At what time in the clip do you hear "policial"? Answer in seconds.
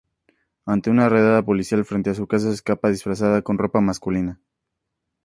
1.45-1.85